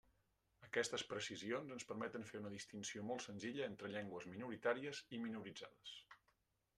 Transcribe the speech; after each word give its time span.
Aquestes 0.67 1.03
precisions 1.09 1.73
ens 1.75 1.85
permeten 1.91 2.25
fer 2.29 2.41
una 2.43 2.51
distinció 2.55 3.05
molt 3.09 3.25
senzilla 3.25 3.67
entre 3.73 3.91
llengües 3.97 4.27
minoritàries 4.31 5.03
i 5.19 5.21
minoritzades. 5.27 5.97